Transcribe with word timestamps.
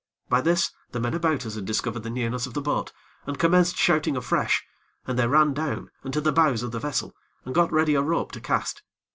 By 0.29 0.41
this, 0.41 0.71
the 0.93 0.99
men 0.99 1.13
about 1.13 1.45
us 1.45 1.53
had 1.53 1.65
discovered 1.65 2.01
the 2.01 2.09
nearness 2.09 2.47
of 2.47 2.55
the 2.55 2.61
boat, 2.63 2.91
and 3.27 3.37
commenced 3.37 3.77
shouting 3.77 4.17
afresh, 4.17 4.65
and 5.05 5.19
they 5.19 5.27
ran 5.27 5.53
down, 5.53 5.91
and 6.03 6.11
to 6.13 6.21
the 6.21 6.31
bows 6.31 6.63
of 6.63 6.71
the 6.71 6.79
vessel, 6.79 7.13
and 7.45 7.53
got 7.53 7.71
ready 7.71 7.93
a 7.93 8.01
rope 8.01 8.31
to 8.31 8.41
cast. 8.41 8.81